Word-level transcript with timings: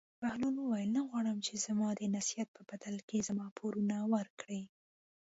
بهلول 0.21 0.55
وویل: 0.59 0.89
نه 0.97 1.01
غواړم 1.07 1.37
چې 1.45 1.53
زما 1.65 1.89
د 1.95 2.01
نصیحت 2.15 2.49
په 2.55 2.61
بدله 2.69 3.01
کې 3.09 3.25
زما 3.29 3.45
پورونه 3.57 3.95
ورکړې. 4.13 4.61